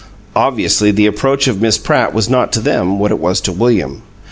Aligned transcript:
Obviously, 0.35 0.89
the 0.89 1.05
approach 1.05 1.47
of 1.47 1.61
Miss 1.61 1.77
Pratt 1.77 2.11
was 2.11 2.27
not 2.27 2.51
to 2.53 2.59
them 2.59 2.97
what 2.97 3.11
it 3.11 3.19
was 3.19 3.39
to 3.41 3.51
William. 3.51 4.01